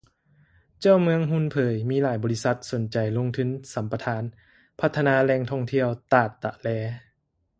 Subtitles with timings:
[0.79, 4.23] ເຈົ້າເມືອງຮຸນເຜີຍ ມີຫລາຍບໍລິສັດ ສົນໃຈລົງທຶນສຳປະທານ
[4.79, 6.67] ພັດທະນາແຫລ່ງທ່ອງທ່ຽວຕາດຕະແລ